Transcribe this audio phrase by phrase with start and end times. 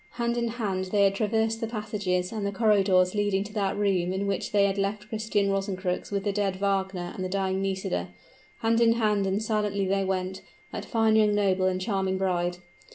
[0.13, 4.11] Hand in hand they had traversed the passages and the corridors leading to that room
[4.13, 8.07] in which they had left Christian Rosencrux with the dead Wagner and the dying Nisida;
[8.61, 10.41] hand in hand and silently they went
[10.71, 12.57] that fine young noble and charming bride!